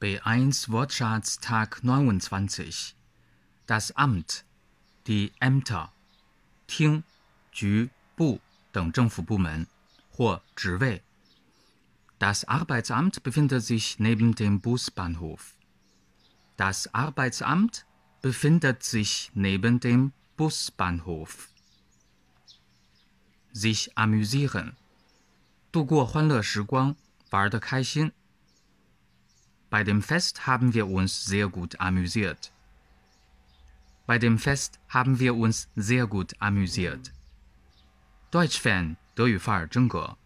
[0.00, 2.94] B1 Wortschatz Tag 29
[3.66, 4.44] Das Amt,
[5.06, 5.92] die Ämter,
[6.66, 7.02] 厅、
[7.52, 8.40] 局、部
[8.72, 9.66] 等政府部门
[10.10, 11.02] 或职位。
[12.18, 15.56] Das Arbeitsamt befindet sich neben dem Busbahnhof.
[16.56, 17.84] Das Arbeitsamt
[18.22, 21.48] befindet sich neben dem Busbahnhof.
[23.52, 24.76] Sich amüsieren.
[25.72, 26.96] 度过欢乐时光，
[27.30, 28.12] 玩得开心。
[29.70, 32.52] Bei dem Fest haben wir uns sehr gut amüsiert.
[34.06, 37.12] Bei dem Fest haben wir uns sehr gut amüsiert.
[38.30, 40.16] Deutsch-Fan 德语范儿真格。